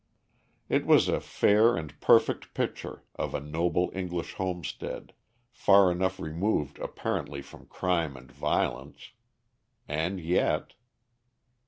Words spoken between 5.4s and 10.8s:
far enough removed apparently from crime and violence. And yet!